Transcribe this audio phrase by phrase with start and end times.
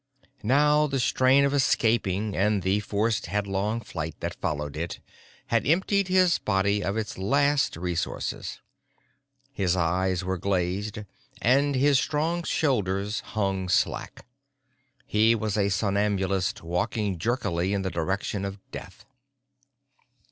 [0.41, 4.99] Now, the strain of escape and the forced headlong flight that followed it
[5.49, 8.61] had emptied his body of its last resources.
[9.53, 11.03] His eyes were glazed
[11.39, 14.25] and his strong shoulders hung slack.
[15.05, 19.05] He was a somnambulist walking jerkily in the direction of death.